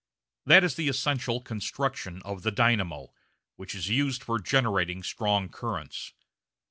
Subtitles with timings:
[0.47, 3.13] That is the essential construction of the "dynamo,"
[3.55, 6.13] which is used for generating strong currents.